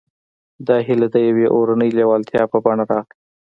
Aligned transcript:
دا 0.67 0.77
هيله 0.87 1.07
د 1.13 1.15
يوې 1.27 1.45
اورنۍ 1.55 1.89
لېوالتيا 1.97 2.43
په 2.51 2.57
بڼه 2.65 2.83
راغله. 2.91 3.13